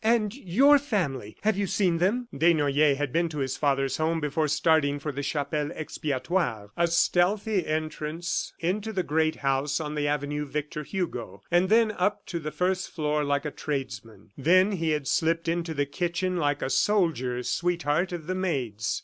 "And 0.03 0.33
your 0.35 0.79
family? 0.79 1.37
Have 1.41 1.59
you 1.59 1.67
seen 1.67 1.99
them?"... 1.99 2.27
Desnoyers 2.35 2.97
had 2.97 3.13
been 3.13 3.29
to 3.29 3.37
his 3.37 3.55
father's 3.55 3.97
home 3.97 4.19
before 4.19 4.47
starting 4.47 4.97
for 4.97 5.11
the 5.11 5.21
Chapelle 5.21 5.69
Expiatoire. 5.73 6.71
A 6.75 6.87
stealthy 6.87 7.67
entrance 7.67 8.51
into 8.59 8.91
the 8.93 9.03
great 9.03 9.35
house 9.35 9.79
on 9.79 9.93
the 9.93 10.07
avenue 10.07 10.45
Victor 10.47 10.81
Hugo, 10.81 11.43
and 11.51 11.69
then 11.69 11.91
up 11.91 12.25
to 12.25 12.39
the 12.39 12.49
first 12.49 12.89
floor 12.89 13.23
like 13.23 13.45
a 13.45 13.51
tradesman. 13.51 14.31
Then 14.35 14.71
he 14.71 14.89
had 14.89 15.05
slipt 15.07 15.47
into 15.47 15.75
the 15.75 15.85
kitchen 15.85 16.35
like 16.37 16.63
a 16.63 16.71
soldier 16.71 17.43
sweetheart 17.43 18.11
of 18.11 18.25
the 18.25 18.33
maids. 18.33 18.99